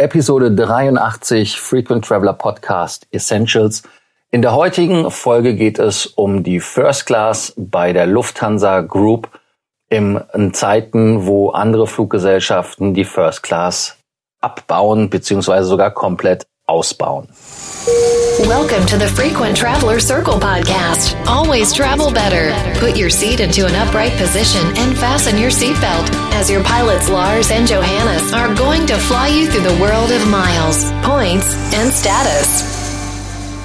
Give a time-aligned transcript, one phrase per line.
[0.00, 3.82] Episode 83 Frequent Traveler Podcast Essentials.
[4.30, 9.28] In der heutigen Folge geht es um die First Class bei der Lufthansa Group
[9.90, 10.22] in
[10.54, 13.98] Zeiten, wo andere Fluggesellschaften die First Class
[14.40, 15.64] abbauen bzw.
[15.64, 17.28] sogar komplett ausbauen.
[17.86, 21.16] Welcome to the Frequent Traveler Circle podcast.
[21.26, 22.52] Always travel better.
[22.78, 27.50] Put your seat into an upright position and fasten your seatbelt as your pilots Lars
[27.50, 32.64] and Johannes are going to fly you through the world of miles, points and status.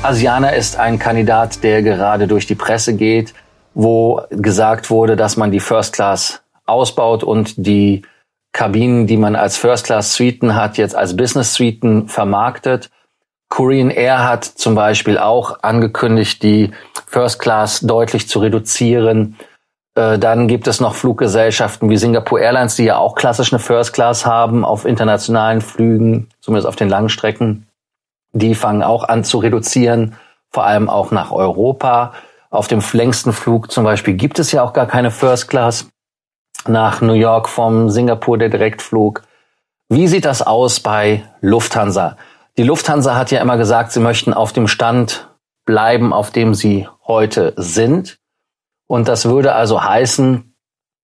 [0.02, 3.34] Asiana ist ein Kandidat, der gerade durch die Presse geht,
[3.74, 8.04] wo gesagt wurde, dass man die First Class ausbaut und die
[8.54, 12.90] Kabinen, die man als First Class Suiten hat, jetzt als Business Suiten vermarktet.
[13.56, 16.72] Korean Air hat zum Beispiel auch angekündigt, die
[17.08, 19.38] First Class deutlich zu reduzieren.
[19.96, 23.94] Äh, dann gibt es noch Fluggesellschaften wie Singapore Airlines, die ja auch klassisch eine First
[23.94, 27.66] Class haben auf internationalen Flügen, zumindest auf den Langstrecken.
[28.34, 30.18] Die fangen auch an zu reduzieren,
[30.52, 32.12] vor allem auch nach Europa.
[32.50, 35.88] Auf dem längsten Flug zum Beispiel gibt es ja auch gar keine First Class.
[36.68, 39.22] Nach New York vom Singapur der Direktflug.
[39.88, 42.18] Wie sieht das aus bei Lufthansa?
[42.58, 45.30] Die Lufthansa hat ja immer gesagt, sie möchten auf dem Stand
[45.66, 48.18] bleiben, auf dem sie heute sind.
[48.88, 50.56] Und das würde also heißen,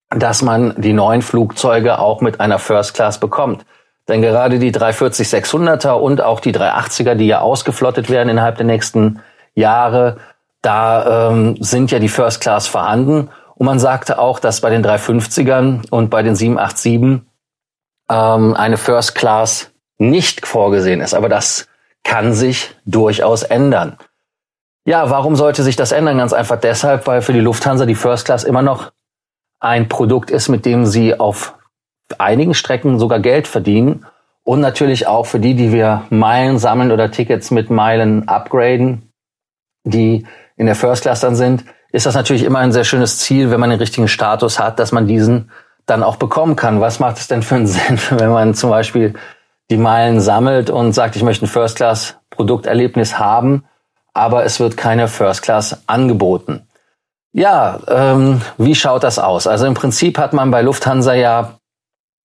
[0.09, 3.65] dass man die neuen Flugzeuge auch mit einer First Class bekommt.
[4.07, 9.21] Denn gerade die 340-600er und auch die 380er, die ja ausgeflottet werden innerhalb der nächsten
[9.53, 10.17] Jahre,
[10.61, 13.29] da ähm, sind ja die First Class vorhanden.
[13.55, 17.25] Und man sagte auch, dass bei den 350ern und bei den 787
[18.09, 19.70] ähm, eine First Class
[20.01, 21.13] nicht vorgesehen ist.
[21.13, 21.67] Aber das
[22.03, 23.97] kann sich durchaus ändern.
[24.83, 26.17] Ja, warum sollte sich das ändern?
[26.17, 28.91] Ganz einfach deshalb, weil für die Lufthansa die First Class immer noch
[29.59, 31.53] ein Produkt ist, mit dem sie auf
[32.17, 34.07] einigen Strecken sogar Geld verdienen
[34.43, 39.11] und natürlich auch für die, die wir Meilen sammeln oder Tickets mit Meilen upgraden,
[39.83, 40.25] die
[40.57, 43.59] in der First Class dann sind, ist das natürlich immer ein sehr schönes Ziel, wenn
[43.59, 45.51] man den richtigen Status hat, dass man diesen
[45.85, 46.81] dann auch bekommen kann.
[46.81, 49.13] Was macht es denn für einen Sinn, wenn man zum Beispiel
[49.71, 53.63] die Meilen sammelt und sagt, ich möchte ein First-Class-Produkterlebnis haben,
[54.13, 56.67] aber es wird keine First-Class angeboten.
[57.31, 59.47] Ja, ähm, wie schaut das aus?
[59.47, 61.57] Also im Prinzip hat man bei Lufthansa ja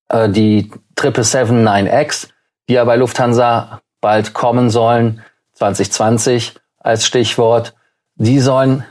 [0.09, 2.29] äh, die 777-9X,
[2.69, 5.23] die ja bei Lufthansa bald kommen sollen,
[5.55, 7.75] 2020 als Stichwort.
[8.17, 8.85] Die sollen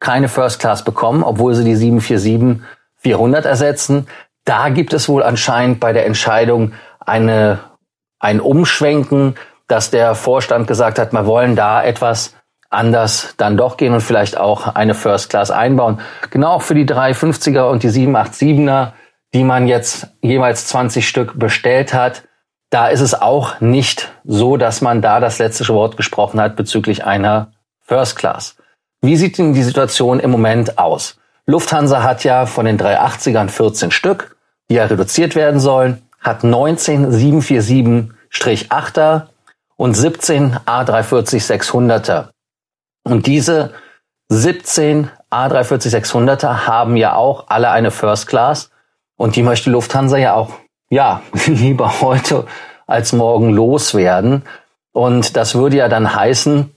[0.00, 4.06] keine First Class bekommen, obwohl sie die 747-400 ersetzen.
[4.44, 6.72] Da gibt es wohl anscheinend bei der Entscheidung
[7.06, 7.60] eine,
[8.18, 9.34] ein Umschwenken,
[9.68, 12.34] dass der Vorstand gesagt hat, wir wollen da etwas
[12.70, 16.00] anders dann doch gehen und vielleicht auch eine First Class einbauen.
[16.30, 18.92] Genau auch für die 350er und die 787er,
[19.34, 22.24] die man jetzt jeweils 20 Stück bestellt hat.
[22.70, 27.04] Da ist es auch nicht so, dass man da das letzte Wort gesprochen hat bezüglich
[27.04, 28.56] einer First Class.
[29.02, 31.18] Wie sieht denn die Situation im Moment aus?
[31.44, 34.36] Lufthansa hat ja von den 380ern 14 Stück,
[34.70, 39.26] die ja reduziert werden sollen hat 19 747-8er
[39.76, 42.28] und 17 A340-600er.
[43.04, 43.72] Und diese
[44.28, 48.70] 17 A340-600er haben ja auch alle eine First Class.
[49.16, 50.50] Und die möchte Lufthansa ja auch,
[50.88, 52.46] ja, lieber heute
[52.86, 54.44] als morgen loswerden.
[54.92, 56.74] Und das würde ja dann heißen,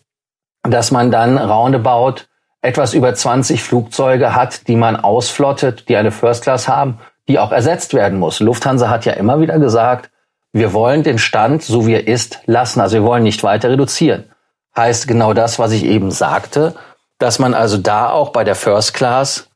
[0.64, 2.24] dass man dann roundabout
[2.62, 7.52] etwas über 20 Flugzeuge hat, die man ausflottet, die eine First Class haben die auch
[7.52, 8.40] ersetzt werden muss.
[8.40, 10.12] Lufthansa hat ja immer wieder gesagt,
[10.54, 12.80] wir wollen den Stand, so wie er ist, lassen.
[12.80, 14.32] Also wir wollen nicht weiter reduzieren.
[14.76, 16.76] Heißt genau das, was ich eben sagte,
[17.18, 19.50] dass man also da auch bei der First Class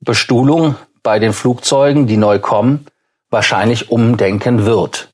[0.00, 2.86] Bestuhlung bei den Flugzeugen, die neu kommen,
[3.30, 5.10] wahrscheinlich umdenken wird.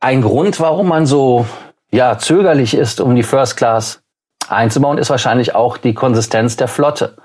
[0.00, 1.46] Ein Grund, warum man so
[1.90, 4.02] ja, zögerlich ist, um die First Class
[4.48, 7.16] einzubauen, ist wahrscheinlich auch die Konsistenz der Flotte.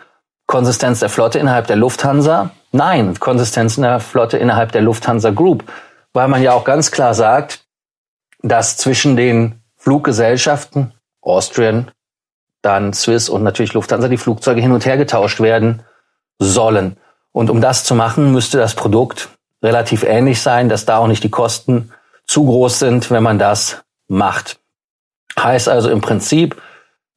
[0.46, 5.64] Konsistenz der Flotte innerhalb der Lufthansa Nein, Konsistenz in der Flotte innerhalb der Lufthansa Group,
[6.14, 7.66] weil man ja auch ganz klar sagt,
[8.42, 11.92] dass zwischen den Fluggesellschaften Austrian,
[12.62, 15.84] dann Swiss und natürlich Lufthansa die Flugzeuge hin und her getauscht werden
[16.40, 16.98] sollen.
[17.32, 19.30] Und um das zu machen, müsste das Produkt
[19.62, 21.92] relativ ähnlich sein, dass da auch nicht die Kosten
[22.26, 24.60] zu groß sind, wenn man das macht.
[25.38, 26.62] Heißt also im Prinzip,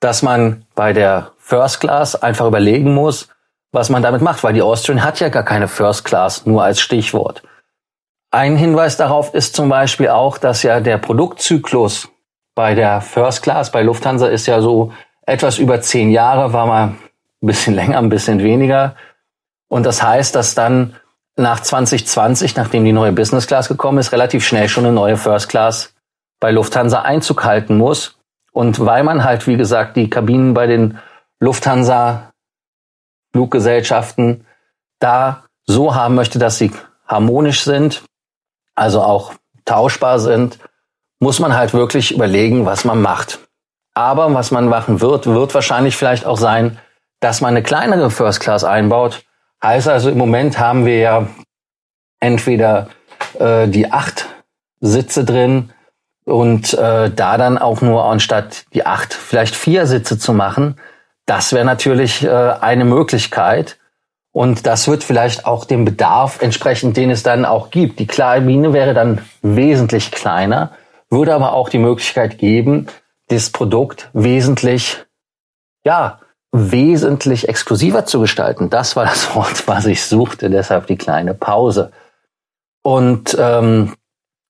[0.01, 3.29] dass man bei der First Class einfach überlegen muss,
[3.73, 6.81] was man damit macht, weil die Austrian hat ja gar keine First Class, nur als
[6.81, 7.43] Stichwort.
[8.31, 12.09] Ein Hinweis darauf ist zum Beispiel auch, dass ja der Produktzyklus
[12.55, 14.93] bei der First Class, bei Lufthansa ist ja so
[15.27, 16.99] etwas über zehn Jahre, war mal ein
[17.47, 18.95] bisschen länger, ein bisschen weniger.
[19.69, 20.97] Und das heißt, dass dann
[21.37, 25.49] nach 2020, nachdem die neue Business Class gekommen ist, relativ schnell schon eine neue First
[25.49, 25.95] Class
[26.41, 28.19] bei Lufthansa Einzug halten muss.
[28.53, 30.99] Und weil man halt, wie gesagt, die Kabinen bei den
[31.41, 32.32] Lufthansa
[33.33, 34.47] Fluggesellschaften
[34.99, 36.73] da so haben möchte, dass sie
[37.07, 38.03] harmonisch sind,
[38.75, 39.35] also auch
[39.65, 40.59] tauschbar sind,
[41.21, 43.39] muss man halt wirklich überlegen, was man macht.
[43.95, 46.79] Aber was man machen wird, wird wahrscheinlich vielleicht auch sein,
[47.21, 49.25] dass man eine kleinere First Class einbaut.
[49.63, 51.27] Heißt also, im Moment haben wir ja
[52.19, 52.89] entweder
[53.39, 54.27] äh, die acht
[54.81, 55.73] Sitze drin
[56.25, 60.77] und äh, da dann auch nur anstatt die acht vielleicht vier Sitze zu machen,
[61.27, 63.79] das wäre natürlich äh, eine Möglichkeit.
[64.33, 67.99] Und das wird vielleicht auch dem Bedarf entsprechend, den es dann auch gibt.
[67.99, 70.73] Die Kabine wäre dann wesentlich kleiner,
[71.11, 72.87] würde aber auch die Möglichkeit geben,
[73.29, 75.05] das Produkt wesentlich,
[75.85, 76.21] ja,
[76.51, 78.71] wesentlich exklusiver zu gestalten.
[78.71, 81.93] Das war das Wort, was ich suchte, deshalb die kleine Pause.
[82.83, 83.95] Und ähm,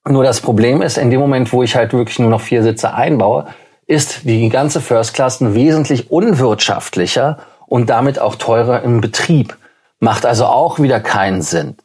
[0.09, 2.95] nur das Problem ist, in dem Moment, wo ich halt wirklich nur noch vier Sitze
[2.95, 3.47] einbaue,
[3.87, 9.57] ist die ganze First Class wesentlich unwirtschaftlicher und damit auch teurer im Betrieb.
[9.99, 11.77] Macht also auch wieder keinen Sinn.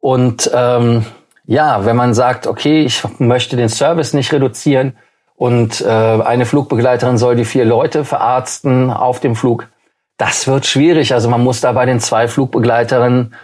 [0.00, 1.06] Und ähm,
[1.46, 4.96] ja, wenn man sagt, okay, ich möchte den Service nicht reduzieren
[5.36, 9.68] und äh, eine Flugbegleiterin soll die vier Leute verarzten auf dem Flug,
[10.16, 11.12] das wird schwierig.
[11.12, 13.34] Also man muss da bei den zwei Flugbegleiterinnen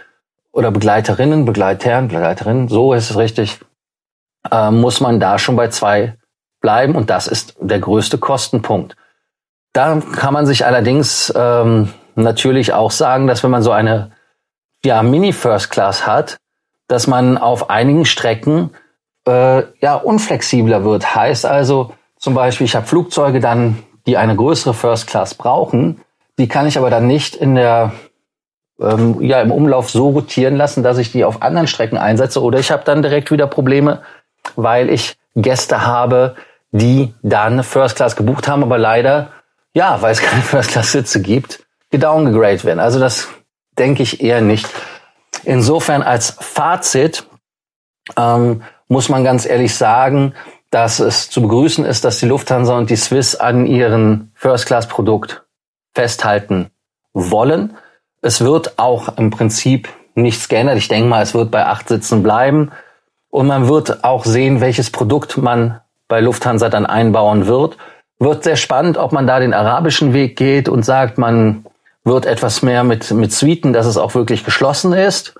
[0.51, 3.59] oder Begleiterinnen, Begleitherren, Begleiterinnen, so ist es richtig,
[4.51, 6.17] äh, muss man da schon bei zwei
[6.63, 8.95] bleiben und das ist der größte Kostenpunkt.
[9.73, 14.11] Da kann man sich allerdings ähm, natürlich auch sagen, dass wenn man so eine
[14.83, 16.37] ja, Mini-First Class hat,
[16.87, 18.71] dass man auf einigen Strecken
[19.27, 21.15] äh, ja unflexibler wird.
[21.15, 26.01] Heißt also zum Beispiel, ich habe Flugzeuge dann, die eine größere First Class brauchen,
[26.37, 27.93] die kann ich aber dann nicht in der
[28.79, 32.41] ähm, ja im Umlauf so rotieren lassen, dass ich die auf anderen Strecken einsetze.
[32.41, 34.01] Oder ich habe dann direkt wieder Probleme,
[34.55, 36.35] weil ich Gäste habe,
[36.73, 39.29] die dann First Class gebucht haben, aber leider,
[39.73, 42.79] ja, weil es keine First Class Sitze gibt, gedowngegradet werden.
[42.79, 43.29] Also das
[43.77, 44.67] denke ich eher nicht.
[45.45, 47.25] Insofern als Fazit
[48.17, 50.33] ähm, muss man ganz ehrlich sagen,
[50.71, 54.87] dass es zu begrüßen ist, dass die Lufthansa und die Swiss an ihren First Class
[54.87, 55.43] Produkt
[55.93, 56.71] festhalten
[57.13, 57.77] wollen.
[58.21, 60.77] Es wird auch im Prinzip nichts geändert.
[60.77, 62.71] Ich denke mal, es wird bei acht Sitzen bleiben.
[63.29, 67.77] Und man wird auch sehen, welches Produkt man bei Lufthansa dann einbauen wird.
[68.19, 71.65] Wird sehr spannend, ob man da den arabischen Weg geht und sagt, man
[72.03, 75.35] wird etwas mehr mit, mit Suiten, dass es auch wirklich geschlossen ist.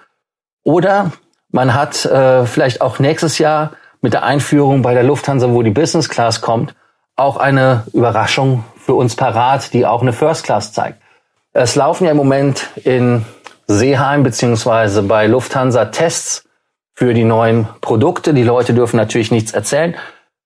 [0.64, 1.12] Oder
[1.52, 3.72] man hat äh, vielleicht auch nächstes Jahr
[4.02, 6.76] mit der Einführung bei der Lufthansa, wo die Business Class kommt,
[7.16, 11.00] auch eine Überraschung für uns parat, die auch eine First Class zeigt.
[11.54, 13.26] Es laufen ja im Moment in
[13.68, 16.44] Seeheim beziehungsweise bei Lufthansa Tests
[16.94, 18.34] für die neuen Produkte.
[18.34, 19.96] Die Leute dürfen natürlich nichts erzählen.